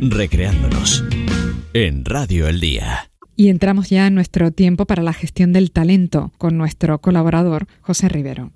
recreándonos 0.00 1.04
en 1.72 2.04
Radio 2.04 2.48
El 2.48 2.60
Día. 2.60 3.10
Y 3.34 3.48
entramos 3.48 3.90
ya 3.90 4.06
en 4.06 4.14
nuestro 4.14 4.50
tiempo 4.50 4.86
para 4.86 5.02
la 5.02 5.12
gestión 5.12 5.52
del 5.52 5.70
talento 5.70 6.32
con 6.38 6.56
nuestro 6.56 7.00
colaborador 7.00 7.66
José 7.82 8.08
Rivero. 8.08 8.50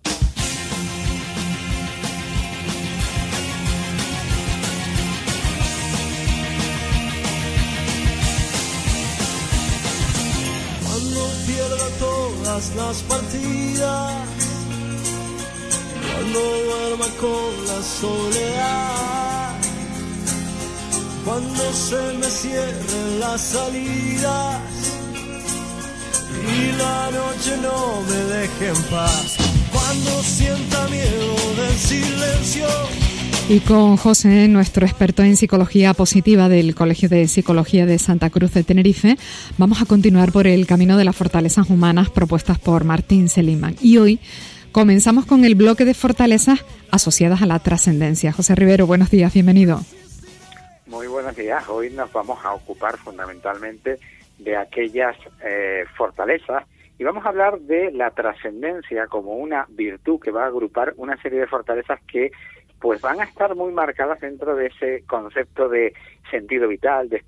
Cuando 10.82 11.30
pierda 11.46 11.88
todas 11.98 12.74
las 12.74 13.02
partidas, 13.02 14.28
cuando 16.14 16.40
duerma 16.40 17.06
con 17.20 17.66
la 17.66 17.82
soledad 17.82 19.19
cuando 21.24 21.72
se 21.72 22.18
me 22.18 22.26
cierren 22.26 23.20
las 23.20 23.40
salidas 23.40 24.60
y 26.46 26.78
la 26.78 27.10
noche 27.10 27.56
no 27.62 28.02
me 28.08 28.34
deje 28.34 28.68
en 28.68 28.82
paz, 28.90 29.36
cuando 29.72 30.22
sienta 30.22 30.88
miedo 30.88 31.34
del 31.56 31.76
silencio. 31.76 32.66
Y 33.48 33.58
con 33.60 33.96
José, 33.96 34.46
nuestro 34.48 34.86
experto 34.86 35.22
en 35.24 35.36
psicología 35.36 35.92
positiva 35.92 36.48
del 36.48 36.74
Colegio 36.74 37.08
de 37.08 37.26
Psicología 37.26 37.84
de 37.84 37.98
Santa 37.98 38.30
Cruz 38.30 38.54
de 38.54 38.62
Tenerife, 38.62 39.18
vamos 39.58 39.82
a 39.82 39.86
continuar 39.86 40.30
por 40.30 40.46
el 40.46 40.66
camino 40.66 40.96
de 40.96 41.04
las 41.04 41.16
fortalezas 41.16 41.68
humanas 41.68 42.10
propuestas 42.10 42.58
por 42.58 42.84
Martín 42.84 43.28
Seligman. 43.28 43.74
Y 43.82 43.98
hoy 43.98 44.20
comenzamos 44.70 45.26
con 45.26 45.44
el 45.44 45.56
bloque 45.56 45.84
de 45.84 45.94
fortalezas 45.94 46.60
asociadas 46.92 47.42
a 47.42 47.46
la 47.46 47.58
trascendencia. 47.58 48.32
José 48.32 48.54
Rivero, 48.54 48.86
buenos 48.86 49.10
días, 49.10 49.32
bienvenido. 49.32 49.84
Muy 51.30 51.44
buenos 51.44 51.46
días. 51.46 51.68
Hoy 51.68 51.90
nos 51.90 52.12
vamos 52.12 52.44
a 52.44 52.54
ocupar 52.54 52.96
fundamentalmente 52.96 54.00
de 54.38 54.56
aquellas 54.56 55.16
eh, 55.44 55.84
fortalezas 55.96 56.64
y 56.98 57.04
vamos 57.04 57.24
a 57.24 57.28
hablar 57.28 57.60
de 57.60 57.92
la 57.92 58.10
trascendencia 58.10 59.06
como 59.06 59.34
una 59.34 59.64
virtud 59.68 60.18
que 60.18 60.32
va 60.32 60.42
a 60.42 60.46
agrupar 60.48 60.92
una 60.96 61.16
serie 61.22 61.38
de 61.38 61.46
fortalezas 61.46 62.00
que 62.08 62.32
pues 62.80 63.00
van 63.00 63.20
a 63.20 63.24
estar 63.24 63.54
muy 63.54 63.72
marcadas 63.72 64.20
dentro 64.20 64.56
de 64.56 64.66
ese 64.66 65.04
concepto 65.06 65.68
de 65.68 65.94
sentido 66.32 66.66
vital, 66.66 67.08
de, 67.08 67.22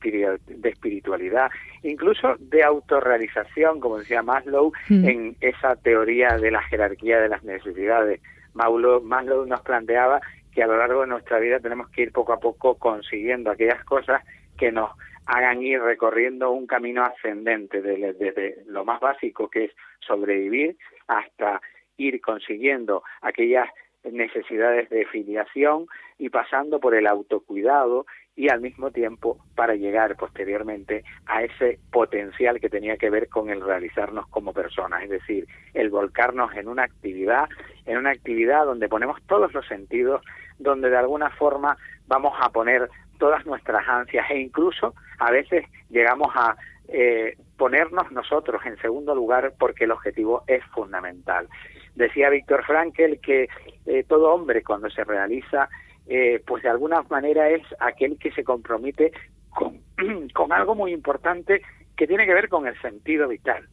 espiritualidad, 0.65 1.53
incluso 1.85 2.35
de 2.41 2.65
autorrealización, 2.65 3.79
como 3.79 3.99
decía 3.99 4.25
Maslow, 4.25 4.73
mm. 4.89 5.09
en 5.09 5.37
esa 5.41 5.77
teoría 5.77 6.39
de 6.39 6.51
la 6.51 6.63
jerarquía 6.63 7.21
de 7.21 7.29
las 7.29 7.45
necesidades. 7.45 8.21
Maslow 8.53 9.47
nos 9.47 9.61
planteaba 9.61 10.21
que 10.55 10.63
a 10.63 10.67
lo 10.67 10.77
largo 10.77 11.03
de 11.03 11.07
nuestra 11.07 11.39
vida 11.39 11.61
tenemos 11.61 11.89
que 11.91 12.03
ir 12.03 12.13
poco 12.13 12.33
a 12.33 12.41
poco 12.41 12.77
consiguiendo 12.79 13.51
aquellas 13.51 13.85
cosas 13.85 14.23
que 14.57 14.71
nos 14.71 14.91
hagan 15.27 15.63
ir 15.63 15.81
recorriendo 15.81 16.51
un 16.51 16.67
camino 16.67 17.05
ascendente 17.05 17.81
desde, 17.81 18.63
lo 18.67 18.85
más 18.85 19.01
básico 19.01 19.49
que 19.49 19.65
es 19.65 19.73
sobrevivir 20.01 20.77
hasta 21.07 21.61
ir 21.97 22.21
consiguiendo 22.21 23.03
aquellas 23.21 23.69
necesidades 24.05 24.91
de 24.91 25.07
filiación 25.07 25.87
y 26.19 26.29
pasando 26.29 26.81
por 26.81 26.95
el 26.95 27.07
autocuidado 27.07 28.05
y 28.35 28.49
al 28.49 28.61
mismo 28.61 28.91
tiempo 28.91 29.39
para 29.55 29.75
llegar 29.75 30.17
posteriormente 30.17 31.05
a 31.27 31.45
ese 31.45 31.79
potencial 31.93 32.61
que 32.61 32.71
tenía 32.71 32.97
que 32.97 33.11
ver 33.11 33.29
con 33.29 33.51
el 33.51 33.61
realizarnos 33.61 34.27
como 34.29 34.53
personas, 34.53 35.05
es 35.05 35.11
decir, 35.11 35.47
el 35.75 35.91
volcarnos 35.91 36.55
en 36.55 36.69
una 36.69 36.85
actividad, 36.85 37.49
en 37.85 37.99
una 37.99 38.11
actividad 38.11 38.65
donde 38.65 38.89
ponemos 38.89 39.23
todos 39.27 39.53
los 39.53 39.67
sentidos, 39.69 40.23
donde 40.63 40.91
de 40.91 40.97
alguna 40.97 41.31
forma 41.31 41.77
vamos 42.07 42.35
a 42.41 42.51
poner 42.51 42.89
todas 43.19 43.47
nuestras 43.47 43.87
ansias 43.89 44.29
e 44.31 44.39
incluso 44.39 44.95
a 45.19 45.31
veces 45.31 45.65
llegamos 45.91 46.29
a 46.35 46.57
eh, 46.89 47.37
ponernos 47.57 48.11
nosotros 48.11 48.61
en 48.67 48.77
segundo 48.79 49.15
lugar 49.15 49.55
porque 49.59 49.85
el 49.85 49.93
objetivo 49.93 50.43
es 50.47 50.65
fundamental. 50.75 51.49
Decía 51.95 52.31
Víctor 52.31 52.65
Frankel 52.65 53.21
que 53.21 53.49
eh, 53.87 54.05
todo 54.09 54.33
hombre 54.33 54.63
cuando 54.63 54.91
se 54.91 55.05
realiza 55.05 55.69
eh, 56.07 56.43
pues 56.45 56.63
de 56.65 56.69
alguna 56.69 57.03
manera 57.03 57.49
es 57.49 57.63
aquel 57.79 58.19
que 58.19 58.33
se 58.33 58.43
compromete 58.43 59.13
con, 59.51 59.81
algo 60.53 60.75
muy 60.75 60.93
importante 60.93 61.63
que 61.97 62.07
tiene 62.07 62.27
que 62.27 62.35
ver 62.35 62.49
con 62.49 62.67
el 62.67 62.81
sentido 62.81 63.29
vital. 63.29 63.69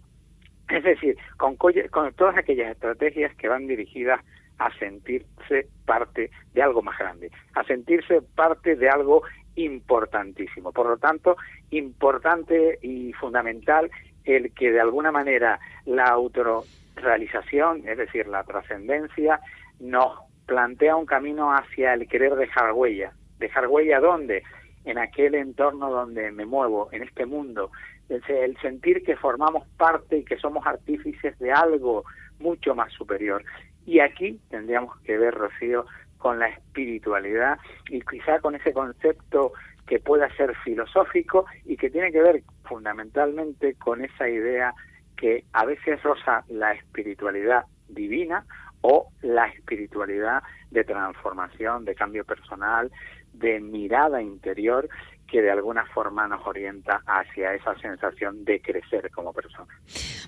Es 0.70 0.84
decir, 0.84 1.18
con, 1.38 1.56
con 1.56 2.14
todas 2.14 2.38
aquellas 2.38 2.72
estrategias 2.72 3.36
que 3.36 3.48
van 3.48 3.66
dirigidas 3.66 4.22
a 4.60 4.72
sentirse 4.78 5.68
parte 5.86 6.30
de 6.54 6.62
algo 6.62 6.82
más 6.82 6.98
grande, 6.98 7.32
a 7.56 7.64
sentirse 7.64 8.22
parte 8.22 8.76
de 8.76 8.90
algo 8.90 9.24
importantísimo. 9.56 10.72
Por 10.72 10.88
lo 10.88 10.98
tanto, 10.98 11.38
importante 11.72 12.78
y 12.82 13.14
fundamental 13.14 13.90
el 14.26 14.54
que 14.54 14.72
de 14.72 14.82
alguna 14.82 15.12
manera 15.12 15.60
la 15.86 16.06
autorrealización, 16.06 17.88
es 17.88 17.98
decir, 17.98 18.28
la 18.28 18.44
trascendencia, 18.44 19.40
nos 19.80 20.20
plantea 20.46 20.96
un 20.96 21.06
camino 21.06 21.54
hacia 21.54 21.94
el 21.94 22.08
querer 22.08 22.36
dejar 22.36 22.74
huella. 22.74 23.14
¿Dejar 23.40 23.68
huella 23.68 24.00
dónde? 24.00 24.44
En 24.84 24.98
aquel 24.98 25.36
entorno 25.36 25.90
donde 25.90 26.32
me 26.32 26.46
muevo, 26.46 26.90
en 26.92 27.04
este 27.04 27.26
mundo. 27.26 27.72
El 28.10 28.58
sentir 28.58 29.04
que 29.04 29.16
formamos 29.16 29.68
parte 29.78 30.18
y 30.18 30.26
que 30.26 30.38
somos 30.38 30.66
artífices 30.66 31.38
de 31.40 31.52
algo 31.52 32.04
mucho 32.40 32.74
más 32.74 32.92
superior. 32.94 33.44
Y 33.90 34.02
aquí 34.02 34.40
tendríamos 34.52 35.00
que 35.00 35.18
ver, 35.18 35.34
Rocío, 35.34 35.88
con 36.20 36.38
la 36.38 36.48
espiritualidad 36.48 37.58
y 37.90 38.02
quizá 38.02 38.40
con 38.40 38.54
ese 38.54 38.72
concepto 38.72 39.54
que 39.88 39.98
pueda 39.98 40.30
ser 40.36 40.56
filosófico 40.58 41.48
y 41.66 41.76
que 41.76 41.90
tiene 41.90 42.12
que 42.12 42.22
ver 42.22 42.44
fundamentalmente 42.66 43.74
con 43.74 44.06
esa 44.06 44.30
idea 44.30 44.76
que 45.18 45.44
a 45.54 45.66
veces 45.66 46.04
roza 46.04 46.44
la 46.50 46.74
espiritualidad 46.74 47.64
divina 47.88 48.46
o 48.82 49.08
la 49.24 49.48
espiritualidad 49.48 50.44
de 50.70 50.84
transformación, 50.84 51.84
de 51.84 51.96
cambio 51.96 52.24
personal, 52.26 52.92
de 53.34 53.60
mirada 53.60 54.22
interior 54.22 54.88
que 55.30 55.42
de 55.42 55.52
alguna 55.52 55.86
forma 55.86 56.28
nos 56.28 56.46
orienta 56.46 57.02
hacia 57.06 57.54
esa 57.54 57.76
sensación 57.80 58.44
de 58.46 58.60
crecer 58.62 59.10
como 59.12 59.34
persona. 59.34 59.68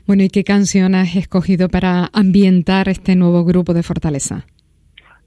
Bueno, 0.06 0.24
¿y 0.24 0.30
qué 0.30 0.44
canción 0.44 0.96
has 0.96 1.16
escogido 1.16 1.70
para 1.70 2.10
ambientar 2.14 2.90
este 2.90 3.16
nuevo 3.16 3.44
grupo 3.44 3.74
de 3.74 3.84
Fortaleza? 3.84 4.46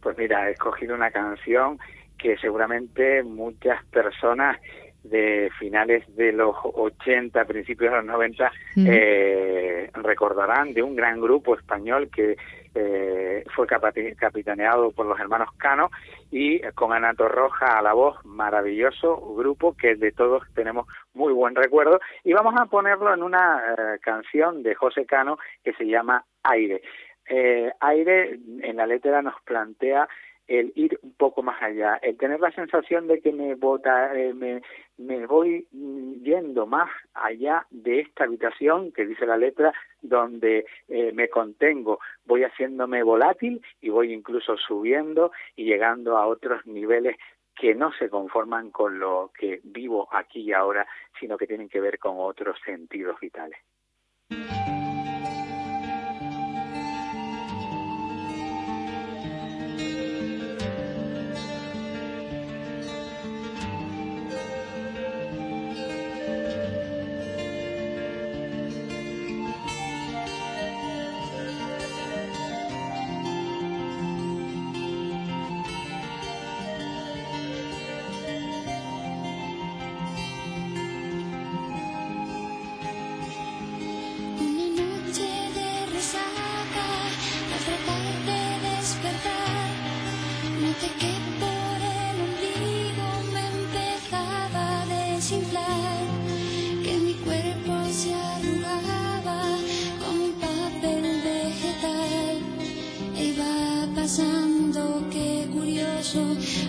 Pues 0.00 0.16
mira, 0.18 0.48
he 0.48 0.52
escogido 0.52 0.94
una 0.94 1.10
canción 1.10 1.78
que 2.18 2.36
seguramente 2.38 3.22
muchas 3.22 3.84
personas 3.86 4.58
de 5.02 5.50
finales 5.58 6.02
de 6.16 6.32
los 6.32 6.56
80, 6.62 7.44
principios 7.44 7.92
de 7.92 7.96
los 7.98 8.06
90, 8.06 8.52
eh, 8.76 9.90
recordarán 9.94 10.72
de 10.72 10.82
un 10.82 10.96
gran 10.96 11.20
grupo 11.20 11.54
español 11.56 12.08
que 12.14 12.36
eh, 12.74 13.44
fue 13.54 13.66
capitaneado 13.66 14.90
por 14.90 15.06
los 15.06 15.18
hermanos 15.20 15.48
Cano 15.56 15.90
y 16.30 16.60
con 16.72 16.92
Anato 16.92 17.28
Roja 17.28 17.78
a 17.78 17.82
la 17.82 17.92
voz, 17.92 18.16
maravilloso 18.24 19.34
grupo 19.34 19.76
que 19.76 19.94
de 19.94 20.12
todos 20.12 20.42
tenemos 20.54 20.86
muy 21.12 21.32
buen 21.32 21.54
recuerdo 21.54 22.00
y 22.24 22.32
vamos 22.32 22.54
a 22.58 22.66
ponerlo 22.66 23.14
en 23.14 23.22
una 23.22 23.62
eh, 23.66 23.98
canción 24.00 24.62
de 24.62 24.74
José 24.74 25.06
Cano 25.06 25.38
que 25.62 25.72
se 25.74 25.86
llama 25.86 26.24
Aire. 26.42 26.82
Eh, 27.28 27.72
Aire 27.80 28.38
en 28.60 28.76
la 28.76 28.86
letra 28.86 29.22
nos 29.22 29.40
plantea 29.44 30.08
el 30.46 30.72
ir 30.74 30.98
un 31.02 31.14
poco 31.14 31.42
más 31.42 31.60
allá, 31.62 31.98
el 32.02 32.16
tener 32.16 32.40
la 32.40 32.52
sensación 32.52 33.06
de 33.06 33.20
que 33.20 33.32
me, 33.32 33.54
bota, 33.54 34.14
eh, 34.14 34.34
me, 34.34 35.26
voy 35.26 35.66
yendo 36.22 36.66
más 36.66 36.90
allá 37.14 37.66
de 37.70 38.00
esta 38.00 38.24
habitación 38.24 38.92
que 38.92 39.06
dice 39.06 39.26
la 39.26 39.36
letra 39.36 39.72
donde 40.02 40.66
eh, 40.88 41.12
me 41.12 41.28
contengo, 41.28 41.98
voy 42.24 42.44
haciéndome 42.44 43.02
volátil 43.02 43.62
y 43.80 43.88
voy 43.88 44.12
incluso 44.12 44.56
subiendo 44.56 45.32
y 45.56 45.64
llegando 45.64 46.18
a 46.18 46.26
otros 46.26 46.66
niveles 46.66 47.16
que 47.56 47.74
no 47.74 47.92
se 47.92 48.10
conforman 48.10 48.70
con 48.70 48.98
lo 48.98 49.30
que 49.38 49.60
vivo 49.62 50.08
aquí 50.12 50.40
y 50.40 50.52
ahora, 50.52 50.86
sino 51.18 51.38
que 51.38 51.46
tienen 51.46 51.68
que 51.68 51.80
ver 51.80 51.98
con 51.98 52.16
otros 52.18 52.58
sentidos 52.64 53.18
vitales. 53.20 53.58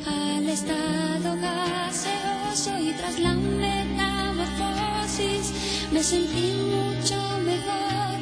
Al 0.06 0.48
estado 0.50 1.36
gaseoso 1.42 2.78
y 2.80 2.92
tras 2.94 3.20
la 3.20 3.34
metamorfosis 3.34 5.52
me 5.92 6.02
sentí 6.04 6.54
mucho 6.76 7.16
mejor. 7.46 8.20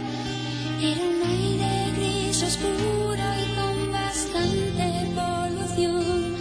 Era 0.82 1.02
un 1.02 1.22
aire 1.30 1.92
gris 1.98 2.44
oscuro 2.44 3.24
y 3.42 3.46
con 3.58 3.78
bastante 3.92 4.86
polución. 5.16 6.36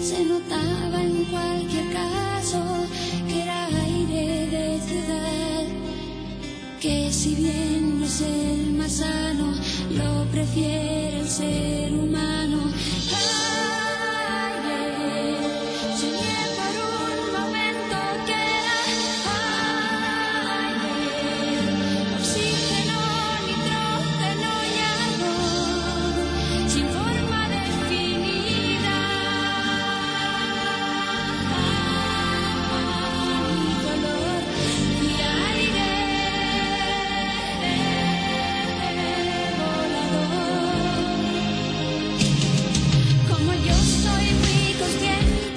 Se 0.00 0.18
notaba 0.24 0.98
en 1.02 1.24
cualquier 1.26 1.92
caso 1.92 2.62
que 3.28 3.42
era 3.42 3.66
aire 3.66 4.46
de 4.48 4.80
ciudad. 4.80 5.64
Que 6.80 7.12
si 7.12 7.34
bien 7.34 8.00
no 8.00 8.06
es 8.06 8.20
el 8.20 8.72
más 8.74 8.92
sano, 8.92 9.54
lo 9.90 10.24
prefiere 10.30 11.20
el 11.20 11.28
ser 11.28 11.92
humano. 11.92 12.70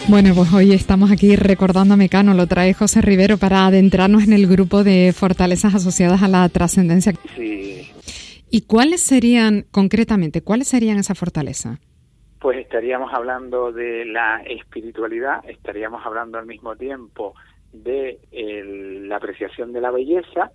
Bueno, 0.09 0.33
pues 0.35 0.51
hoy 0.53 0.73
estamos 0.73 1.11
aquí 1.11 1.35
recordando 1.35 1.93
a 1.93 1.97
Mecano, 1.97 2.33
lo 2.33 2.47
trae 2.47 2.73
José 2.73 3.01
Rivero 3.01 3.37
para 3.37 3.67
adentrarnos 3.67 4.23
en 4.23 4.33
el 4.33 4.47
grupo 4.47 4.83
de 4.83 5.13
fortalezas 5.15 5.75
asociadas 5.75 6.23
a 6.23 6.27
la 6.27 6.47
trascendencia. 6.49 7.13
Sí, 7.35 7.87
¿Y 8.51 8.61
cuáles 8.61 9.01
serían, 9.01 9.65
concretamente, 9.69 10.41
cuáles 10.41 10.67
serían 10.67 10.97
esas 10.97 11.17
fortalezas? 11.17 11.77
pues 12.41 12.57
estaríamos 12.57 13.13
hablando 13.13 13.73
de 13.73 14.05
la 14.05 14.41
espiritualidad, 14.47 15.41
estaríamos 15.49 16.05
hablando 16.05 16.37
al 16.37 16.45
mismo 16.45 16.73
tiempo 16.77 17.35
de 17.73 18.17
el- 18.31 19.09
la 19.09 19.17
apreciación 19.17 19.73
de 19.73 19.81
la 19.81 19.91
belleza 19.91 20.49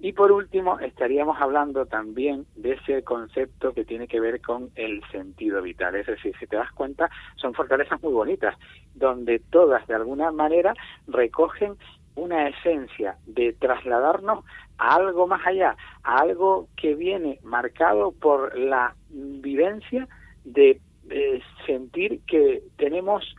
y 0.00 0.12
por 0.12 0.32
último 0.32 0.78
estaríamos 0.80 1.40
hablando 1.40 1.84
también 1.86 2.46
de 2.56 2.72
ese 2.72 3.02
concepto 3.02 3.74
que 3.74 3.84
tiene 3.84 4.08
que 4.08 4.20
ver 4.20 4.40
con 4.40 4.70
el 4.74 5.02
sentido 5.10 5.60
vital. 5.60 5.94
Es 5.94 6.06
decir, 6.06 6.34
si 6.40 6.46
te 6.46 6.56
das 6.56 6.72
cuenta, 6.72 7.10
son 7.36 7.52
fortalezas 7.52 8.02
muy 8.02 8.12
bonitas, 8.12 8.56
donde 8.94 9.40
todas 9.50 9.86
de 9.86 9.94
alguna 9.94 10.32
manera 10.32 10.74
recogen 11.06 11.76
una 12.14 12.48
esencia 12.48 13.16
de 13.26 13.52
trasladarnos 13.52 14.44
a 14.78 14.94
algo 14.94 15.26
más 15.26 15.46
allá, 15.46 15.76
a 16.02 16.18
algo 16.18 16.68
que 16.76 16.94
viene 16.94 17.38
marcado 17.42 18.12
por 18.12 18.58
la 18.58 18.94
vivencia 19.10 20.08
de 20.44 20.80
eh, 21.10 21.42
sentir 21.66 22.20
que 22.26 22.62
tenemos 22.76 23.36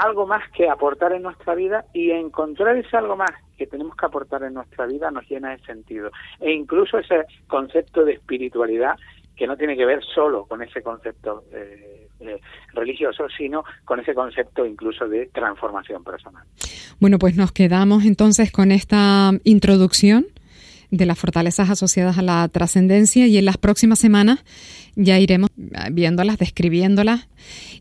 algo 0.00 0.26
más 0.26 0.42
que 0.52 0.68
aportar 0.68 1.12
en 1.12 1.22
nuestra 1.22 1.54
vida 1.54 1.84
y 1.92 2.10
encontrar 2.10 2.76
ese 2.76 2.96
algo 2.96 3.16
más 3.16 3.30
que 3.56 3.66
tenemos 3.66 3.94
que 3.96 4.06
aportar 4.06 4.42
en 4.42 4.54
nuestra 4.54 4.86
vida 4.86 5.10
nos 5.10 5.28
llena 5.28 5.50
de 5.50 5.58
sentido. 5.64 6.10
E 6.40 6.52
incluso 6.52 6.98
ese 6.98 7.26
concepto 7.46 8.04
de 8.04 8.14
espiritualidad 8.14 8.96
que 9.36 9.46
no 9.46 9.56
tiene 9.56 9.76
que 9.76 9.86
ver 9.86 10.02
solo 10.14 10.44
con 10.46 10.62
ese 10.62 10.82
concepto 10.82 11.44
eh, 11.52 12.08
eh, 12.20 12.40
religioso, 12.74 13.26
sino 13.36 13.64
con 13.84 14.00
ese 14.00 14.14
concepto 14.14 14.66
incluso 14.66 15.08
de 15.08 15.26
transformación 15.32 16.04
personal. 16.04 16.44
Bueno, 16.98 17.18
pues 17.18 17.36
nos 17.36 17.52
quedamos 17.52 18.04
entonces 18.04 18.52
con 18.52 18.72
esta 18.72 19.30
introducción 19.44 20.26
de 20.90 21.06
las 21.06 21.18
fortalezas 21.18 21.70
asociadas 21.70 22.18
a 22.18 22.22
la 22.22 22.48
trascendencia 22.48 23.26
y 23.26 23.38
en 23.38 23.44
las 23.44 23.56
próximas 23.56 23.98
semanas 23.98 24.44
ya 24.96 25.18
iremos 25.18 25.50
viéndolas, 25.92 26.38
describiéndolas 26.38 27.28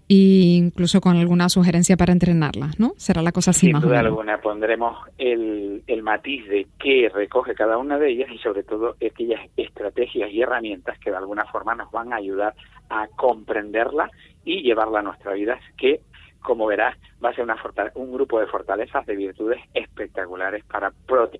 e 0.07 0.15
incluso 0.55 1.01
con 1.01 1.17
alguna 1.17 1.49
sugerencia 1.49 1.97
para 1.97 2.13
entrenarlas, 2.13 2.79
¿no? 2.79 2.93
Será 2.97 3.21
la 3.21 3.31
cosa 3.31 3.51
así 3.51 3.67
Sin 3.67 3.73
más 3.73 3.83
o 3.83 3.87
duda 3.87 3.97
menos. 3.97 4.11
alguna 4.11 4.41
pondremos 4.41 4.97
el, 5.17 5.83
el 5.87 6.03
matiz 6.03 6.47
de 6.47 6.67
qué 6.79 7.09
recoge 7.13 7.53
cada 7.55 7.77
una 7.77 7.97
de 7.97 8.11
ellas 8.11 8.29
y 8.33 8.37
sobre 8.37 8.63
todo 8.63 8.95
aquellas 8.95 9.41
estrategias 9.57 10.31
y 10.31 10.41
herramientas 10.41 10.97
que 10.99 11.11
de 11.11 11.17
alguna 11.17 11.45
forma 11.45 11.75
nos 11.75 11.91
van 11.91 12.13
a 12.13 12.17
ayudar 12.17 12.53
a 12.89 13.07
comprenderla 13.07 14.09
y 14.45 14.61
llevarla 14.61 14.99
a 14.99 15.03
nuestra 15.03 15.33
vida, 15.33 15.59
que 15.77 16.01
como 16.41 16.65
verás 16.65 16.97
va 17.23 17.29
a 17.29 17.33
ser 17.33 17.43
una 17.43 17.57
un 17.95 18.11
grupo 18.11 18.39
de 18.39 18.47
fortalezas, 18.47 19.05
de 19.05 19.15
virtudes 19.15 19.59
espectaculares 19.73 20.63
para 20.65 20.91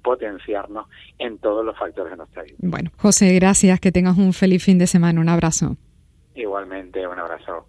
potenciarnos 0.04 0.88
en 1.18 1.38
todos 1.40 1.66
los 1.66 1.78
factores 1.78 2.12
de 2.12 2.18
nuestra 2.18 2.44
vida. 2.44 2.56
Bueno, 2.60 2.92
José, 2.98 3.34
gracias, 3.36 3.80
que 3.80 3.92
tengas 3.92 4.18
un 4.18 4.34
feliz 4.34 4.64
fin 4.64 4.78
de 4.78 4.88
semana, 4.88 5.20
un 5.22 5.30
abrazo. 5.30 5.78
Igualmente, 6.36 7.06
un 7.08 7.20
abrazo. 7.20 7.66